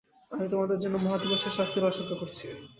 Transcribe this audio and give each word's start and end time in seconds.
আমি 0.31 0.45
তোমাদের 0.49 0.77
জন্য 0.79 0.95
মহাদিবসের 1.05 1.55
শাস্তির 1.57 1.89
আশংকা 1.89 2.15
করছি। 2.21 2.45